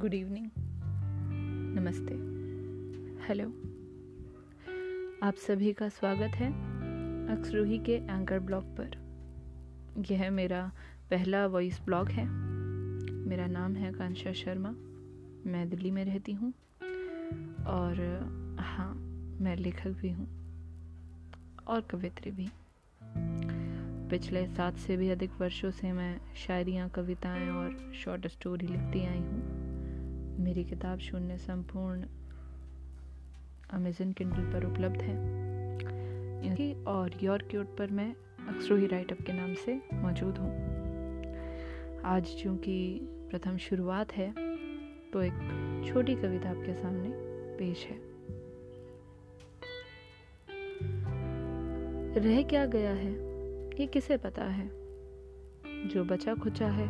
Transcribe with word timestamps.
Good 0.00 0.14
evening 0.14 0.50
नमस्ते 1.78 2.14
hello 3.26 3.48
आप 5.26 5.34
सभी 5.34 5.72
का 5.72 5.88
स्वागत 5.88 6.34
है 6.34 6.52
अक्सरूही 7.36 7.78
के 7.78 7.92
एंकर 7.92 8.38
ब्लॉग 8.38 8.64
पर। 8.64 8.90
यह 10.10 10.30
मेरा 10.30 10.72
पहला 11.10 11.46
वॉइस 11.46 11.80
ब्लॉग 11.84 12.08
है। 12.08 12.24
मेरा 13.28 13.46
नाम 13.46 13.74
है 13.74 13.92
कांशा 13.92 14.32
शर्मा। 14.32 14.70
मैं 15.50 15.68
दिल्ली 15.68 15.90
में 15.90 16.04
रहती 16.04 16.32
हूँ 16.32 16.52
और 17.66 17.96
हाँ 18.60 18.94
मैं 19.40 19.56
लेखक 19.56 19.90
भी 19.90 20.10
हूँ 20.10 20.28
और 21.66 21.80
कवित्री 21.80 22.30
भी। 22.30 22.48
पिछले 24.10 24.46
सात 24.46 24.76
से 24.76 24.96
भी 24.96 25.10
अधिक 25.10 25.30
वर्षों 25.40 25.70
से 25.70 25.92
मैं 25.92 26.20
शायरियाँ, 26.34 26.88
कविताएँ 26.88 27.48
और 27.50 27.92
शॉर्ट 28.04 28.26
स्टोरी 28.26 28.66
लिखती 28.66 29.06
आई 29.06 29.18
हूँ। 29.18 29.67
मेरी 30.38 30.64
किताब 30.64 30.98
शून्य 30.98 31.36
संपूर्ण 31.38 32.04
अमेजन 33.70 34.12
किंडल 34.12 34.52
पर 34.52 34.64
उपलब्ध 34.64 35.02
है। 35.02 35.14
इनकी 36.46 36.84
और 36.84 37.10
योर 37.22 37.42
क्यूट 37.42 37.76
पर 37.76 37.90
मैं 37.90 38.14
अक्सरोही 38.48 38.86
राइटअप 38.86 39.22
के 39.22 39.32
नाम 39.32 39.54
से 39.54 39.80
मौजूद 39.94 40.38
हूँ। 40.38 40.50
आज 42.04 42.36
चूँकि 42.42 43.00
प्रथम 43.02 43.56
शुरुआत 43.56 44.12
है 44.12 44.30
तो 45.10 45.22
एक 45.22 45.84
छोटी 45.88 46.14
कविता 46.14 46.50
आपके 46.50 46.74
सामने 46.74 47.10
पेश 47.56 47.86
है। 47.86 47.98
रह 52.18 52.42
क्या 52.42 52.66
गया 52.66 52.90
है? 52.90 53.12
ये 53.80 53.86
किसे 53.86 54.16
पता 54.16 54.44
है? 54.44 54.70
जो 55.88 56.04
बचा 56.04 56.34
खुचा 56.34 56.68
है, 56.68 56.88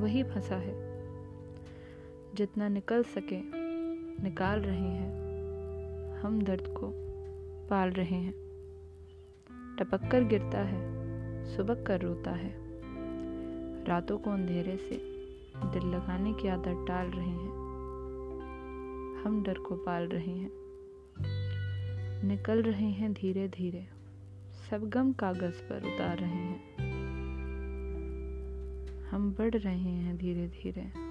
वही 0.00 0.22
फंसा 0.22 0.56
है। 0.56 0.89
जितना 2.34 2.68
निकल 2.68 3.02
सके 3.02 3.40
निकाल 4.22 4.60
रहे 4.60 4.88
हैं। 4.88 5.20
हम 6.18 6.42
दर्द 6.42 6.64
को 6.66 6.92
पाल 7.68 7.90
रहे 7.90 8.16
हैं। 8.16 8.34
टपक 9.78 10.10
कर 10.10 10.24
गिरता 10.24 10.58
है, 10.58 10.90
सुबक 11.56 11.84
कर 11.86 12.00
रोता 12.00 12.30
है। 12.30 12.54
रातों 13.84 14.18
को 14.18 14.30
अंधेरे 14.30 14.76
से 14.76 14.94
दिल 15.56 15.82
लगाने 15.82 16.32
की 16.32 16.48
आदत 16.48 16.84
डाल 16.88 17.06
रहे 17.06 17.28
हैं। 17.28 17.50
हम 19.24 19.42
डर 19.46 19.58
को 19.58 19.74
पाल 19.74 20.08
रहे 20.08 20.32
हैं। 20.32 20.50
निकल 22.24 22.62
रहे 22.62 22.90
हैं 22.90 23.12
धीरे 23.12 23.48
धीरे 23.48 23.86
सब 24.70 24.88
गम 24.88 25.12
कागज़ 25.12 25.62
पर 25.62 25.94
उतार 25.94 26.18
रहे 26.18 26.30
हैं। 26.30 26.60
हम 29.02 29.32
बढ़ 29.32 29.54
रहे 29.54 29.78
हैं 29.78 30.16
धीरे 30.16 30.46
धीरे 30.48 31.09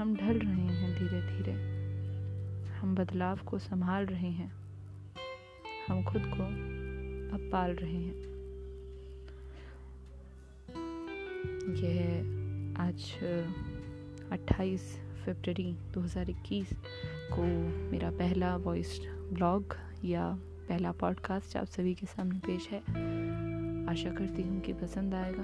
हम 0.00 0.16
ढल 0.16 0.38
रहे 0.38 0.52
हैं 0.52 0.98
धीरे 0.98 1.22
धीरे 1.22 1.52
हम 2.70 2.94
बदलाव 2.94 3.38
को 3.38 3.58
संभाल 3.58 4.06
रहे 4.06 4.30
हैं। 4.30 4.52
हम 5.88 6.04
खुद 6.04 6.22
को 6.26 6.42
अब 7.36 7.50
पाल 7.52 7.70
रहे 7.70 7.94
हैं। 7.94 8.14
यह 11.74 12.18
आज 12.80 13.18
28 14.32 15.00
फरवरी 15.26 15.76
2021 15.94 16.72
को 17.32 17.42
मेरा 17.90 18.10
पहला 18.10 18.56
वॉइस 18.56 19.00
ब्लॉग 19.32 19.76
या 20.04 20.38
पहला 20.68 20.92
पॉडकास्ट 20.92 21.56
आप 21.56 21.66
सभी 21.66 21.94
के 21.94 22.06
सामने 22.06 22.38
पेश 22.38 22.68
है। 22.70 22.80
आशा 23.90 24.10
करती 24.10 24.42
हूँ 24.42 24.60
कि 24.60 24.72
पसंद 24.72 25.14
आएगा 25.14 25.42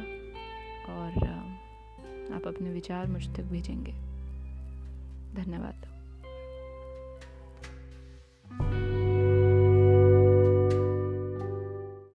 और, 0.92 1.28
आप 2.34 2.46
अपने 2.46 2.72
विचार 2.72 3.06
मुझ 3.06 3.36
तक 3.36 3.42
भेजेंगे। 3.42 4.05
धन्यवाद। 5.36 5.95